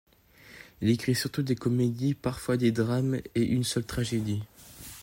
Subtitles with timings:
[0.81, 4.41] Il écrit surtout des comédies, parfois des drames et une seule tragédie.